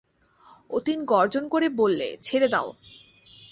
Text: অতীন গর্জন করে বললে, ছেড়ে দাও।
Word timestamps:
অতীন 0.69 0.99
গর্জন 1.05 1.43
করে 1.47 1.67
বললে, 1.69 2.07
ছেড়ে 2.21 2.47
দাও। 2.47 2.67